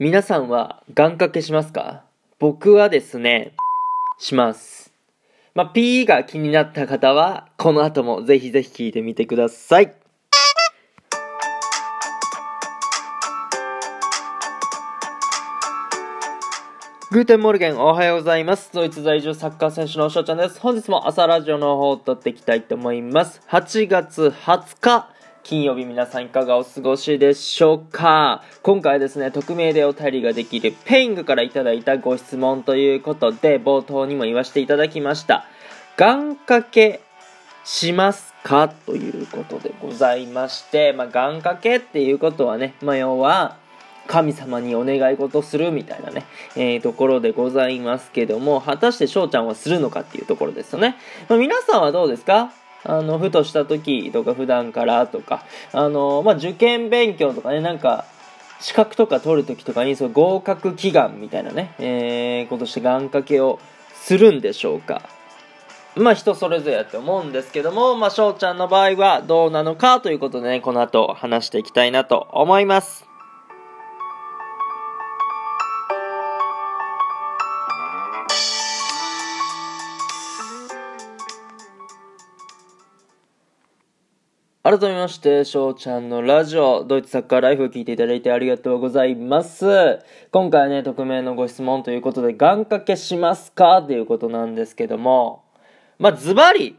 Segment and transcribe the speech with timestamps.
[0.00, 2.04] 皆さんは願掛けしますか？
[2.38, 3.54] 僕はですね、
[4.16, 4.92] します。
[5.56, 9.92] まあ、P が気になった方は、この後もぜひぜひ聞いてみてください。
[17.10, 18.70] Guten Morgen おはようございます。
[18.72, 20.60] ドイツ在住サッカー選手の翔ちゃんです。
[20.60, 23.42] 本日も朝ラジオの方を撮っていきたいと思います。
[23.48, 25.08] 8月20日、
[25.48, 28.42] 金曜日皆さんいかがお過ごしでしょうか？
[28.62, 35.46] 今回はですね、匿名でお便りができるペイングからいただいたご質問ということで、冒頭にも言わせていただきました。
[35.96, 37.00] 願掛け
[37.64, 38.68] しますか？
[38.68, 43.56] ということでございまして、まあ、願掛けっていうことはね、まあ、要は、
[44.06, 50.96] 神様にお願い事するみたいなね、えー、ところでございますけども、果たして翔ちゃんはするのかっていうところですよね。
[51.30, 52.52] まあ、皆さんはどうですか？
[52.84, 58.04] あの、ふとした時とか普段からとか、あの、まあ、受験勉強とかね、なんか、
[58.60, 63.60] 資格とか取る時とかに、その合格祈願みたいなね、えー、ことして願掛けを
[63.94, 65.02] するんでしょうか
[65.96, 73.07] まあ人それぞれやって思うんですけども、まあ翔ちゃんの場合はどうなのかということでね、この後話していきたいなと思います。
[84.70, 89.64] 改めまして、翔ちゃんのラジオ、ドイツサッカーライフを聞いていただいてありがとうございます。
[90.30, 93.78] 今回ね、匿名のご質問ということで、願掛けしますか？
[93.78, 95.42] っていうことなんですけども、
[95.98, 96.76] まあ、ズバリ、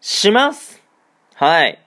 [0.00, 0.82] します。
[1.34, 1.78] はい。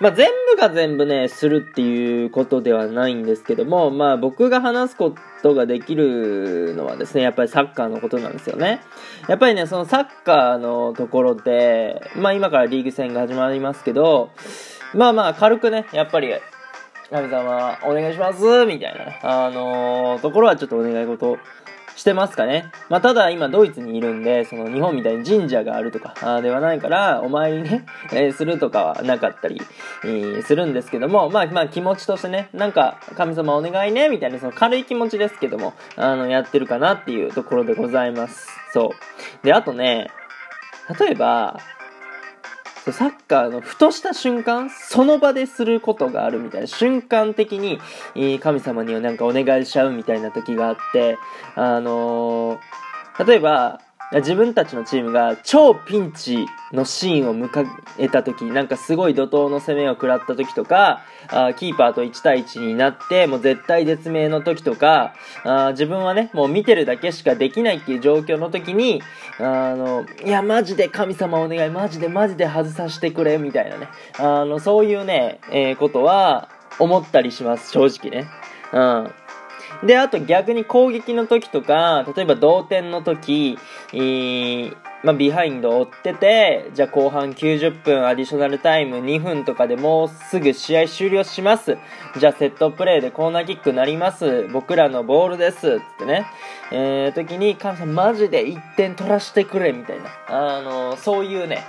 [0.00, 8.80] まあ、全部が全部ね、するっていうことではないんですけども、まあ、僕が話すことができるのはですね、やっぱりサッカーのことなんですよね。
[9.28, 14.30] やっぱりね、そのサッカーのところで、まあ、今からリーグ戦が始まりますけど、
[14.94, 16.32] まあまあ、軽くね、やっぱり、
[17.10, 21.38] 神様、お願いしますみたいなね、あのーところはちょっとお願い事
[21.96, 22.70] してますかね。
[22.88, 29.60] まあ、ただ今ドイツにいるんで、その日本みたいに神社があるとかではないから、お参りね、 えーするとかはなかったり、
[30.04, 38.48] えーするんですけども、まあまあ気持ちとしてね、なんか神様お願いね、みたいなその軽い気持ちですけども、あの、やってるかなっていうところでございます。
[38.72, 38.92] そ
[39.42, 39.46] う。
[39.46, 40.08] で、あとね、
[40.98, 41.58] 例えば、
[42.92, 47.80] サッカーのふとした瞬間、その場ですることがあるみたいな、瞬間的に、
[48.40, 51.18] 神様にはなんかお願いしちゃうみたいな時があって、
[51.56, 52.58] あのー
[53.26, 53.80] 例えば、
[54.20, 57.66] 自分たちのチームが超ピンチのシーンを迎
[57.98, 65.14] えた時なんかすごい怒涛の攻めを食らった時とかあーキーパーと1対1になってもう絶対絶命の時とか
[65.44, 69.02] あ自分はねもう見てるだけしかできないっていう状況の時に
[69.38, 73.88] あのいやマジで神様お願いマジでマジで外させてくれみたいなね。
[74.18, 76.48] あのそういうね、えーことは
[76.78, 78.28] 思ったりします正直ね。
[78.72, 79.10] うん。
[79.82, 83.58] で、あと逆に攻撃の時とか、例えば同点の時、
[83.92, 91.76] えーまあ、ビハインド追ってて、じゃあ後半90分アディショナルタイム2分とかでもうすぐ試合終了します。
[92.18, 94.48] じゃあセットプレーでコーナーキックなります。
[94.50, 95.60] 僕らのボールです。
[95.60, 96.26] つってね。
[96.72, 100.04] えー、時に、神様マジで1点取らしてくれ、みたいな。
[100.28, 101.62] あのそういうね、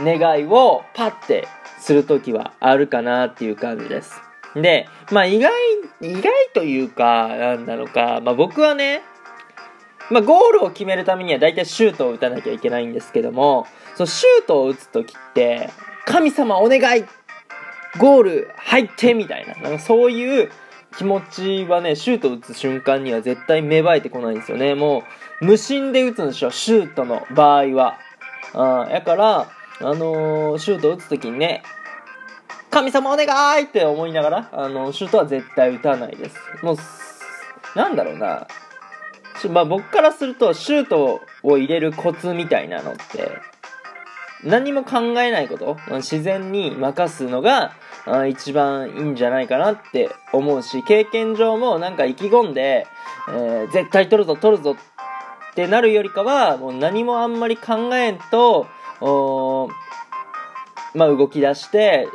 [0.00, 1.46] 願いをパッて
[1.78, 4.25] する時はあるかなっていう感じです。
[4.62, 5.52] で、まあ意外、
[6.00, 6.22] 意外
[6.54, 9.02] というか、なんなのか、まあ僕はね、
[10.10, 13.66] まあゴールを決めるためには大体シュートを打たなきゃいけないんですけども、
[13.96, 15.70] そのシュートを打つ時って、
[16.06, 17.04] 神様お願い
[17.98, 20.50] ゴール入ってみたいな、なんかそういう
[20.96, 24.74] 気持ちはね、シュートを打つ瞬間には絶対芽生えてこないんですよね。
[24.74, 25.02] も
[25.40, 27.98] う、無心で打つんですよ、シュートの場合は。
[28.54, 29.50] あやから、
[29.80, 31.62] あのーシュートを打つ時にね、
[32.76, 33.26] 神様お願
[33.58, 36.36] いって思いながら、あの、シュートは絶対打たないです。
[36.62, 36.76] もう、
[37.74, 38.46] なんだろうな。
[39.48, 43.30] まあ僕からすると、シュートを入れるコツみたいなのって、
[44.44, 47.72] 何も考えないこと、自然に任すのが、
[48.28, 52.86] 一番いいんじゃないかなって思うし、経験上もなんか意気込んで、
[53.30, 58.66] えー絶対取るぞ取るぞってなるよりかは、もう何もあんまり考えんと、
[60.94, 62.06] まあ動き出して、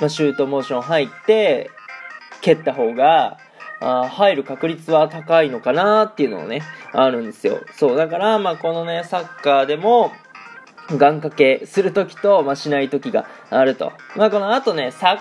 [0.00, 1.70] まあ、シュートモーション入って
[2.40, 3.38] 蹴った方が
[3.80, 6.62] あ入る確率は高いのかなっていうのをね
[6.92, 10.12] あるんですよそうだからまあこのねサッカーでも
[10.90, 13.92] 願掛けするときと、まあ、しないときがあると。
[14.16, 15.20] まあ、この後ね、サッカー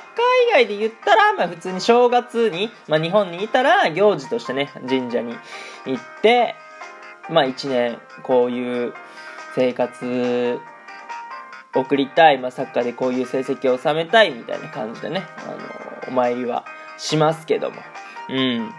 [0.50, 5.36] 以外で言ったら、まあ、普通に正月に、まあ、日本にいたら、行事としてね、神社に
[5.86, 6.56] 行って、
[7.30, 8.94] まあ、一年、こういう
[9.56, 10.60] 生活
[11.74, 15.58] 送りたい、まあ、サッカーでこういう成績を収めたいみたいな感じでね、あの、
[16.10, 16.66] お参りは
[16.98, 17.78] しますけども。
[18.30, 18.72] うん。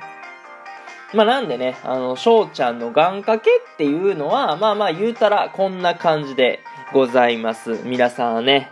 [1.15, 6.61] まあなんでね、あの、翔ちゃんの願掛けっていうのは、まあまあ言うたらこんな感じで
[6.93, 7.81] ございます。
[7.85, 8.71] 皆さんはね、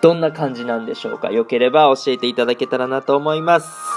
[0.00, 3.89] どんな感じなんでしょうかよければ教えていただけたらなと思います。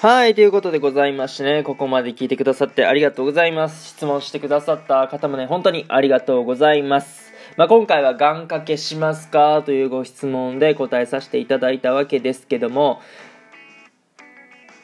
[0.00, 3.88] はい、ということでございましてね、ここまで聞いてくださってありがとうございます。
[3.88, 7.32] 質問してくださった方もね、本当にありがとうございます。
[7.56, 9.64] まあ、今回は願掛けしますか？
[9.66, 13.00] というご質問で答えさせていただいたわけですけども、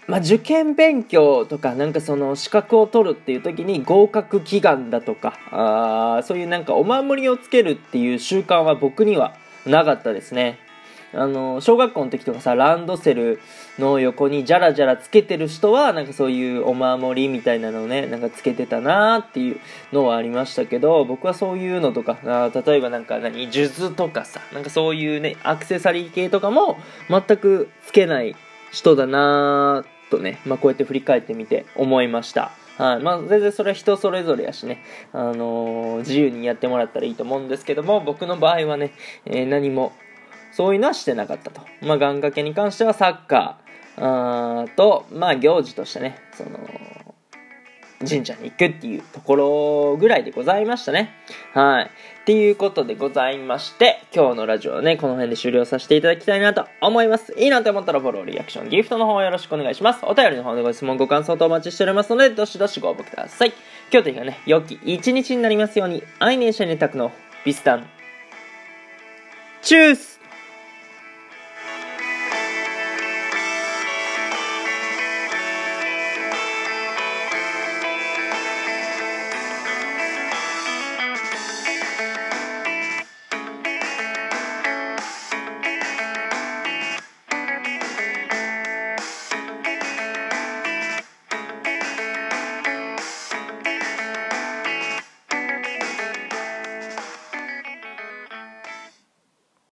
[0.08, 10.58] まあ、受験勉強とかなんかその資格を取るっていう時に合格祈願だとかあそういうなんかお守りをつけるっていう習慣は僕にはなかったですね
[11.14, 13.40] あの小学校の時とかさランドセル
[13.78, 19.61] の横にジャラジャラつけてる人はなんかそういうお守りみたいなのをねなんかつけてたなーっていう
[19.93, 26.78] のはありましたけど僕はそういうのとかあ例えばなんか何数珠とかさなんかそういうねアクセサリー系とかも
[27.08, 28.37] 全くつけない
[28.72, 32.52] 人だなーとね、まあ、こうやって振り返ってみて思いました。
[32.78, 33.02] はい。
[33.02, 34.82] まあ、全然それは人それぞれやしね、
[35.12, 38.93] あのー自由にやってもらったらいいと思うんですけども、僕の場合はね、
[39.26, 39.93] えー何も、
[40.55, 41.61] そういうのはしてなかったと。
[41.83, 46.59] まあ、願掛けに関してはサッカー、ーと、まあ、行事としてね、その、
[48.06, 51.11] 神社に行くっていうところぐらいでございましたね。
[51.55, 51.85] はい。
[51.85, 51.89] っ
[52.25, 57.35] ていうことでございまして、今日のラジオはね、この辺で終了させていただきたいなと思います。
[57.39, 60.00] いいなと思ったらフォロー、リアクション、ギフトの方よろしくお願いします。
[60.05, 63.53] お便りの方でご質問、ご感想とお待ちしておりますので、どしどしご応募ください。
[63.93, 67.11] 今日という日がね、良き一日になりますように、愛年者にたくの
[67.45, 67.89] ビスタン。
[69.62, 70.13] チュース